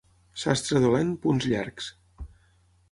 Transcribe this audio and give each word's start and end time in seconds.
Sastre 0.43 0.81
dolent, 0.85 1.11
punts 1.27 1.49
llargs. 1.53 1.93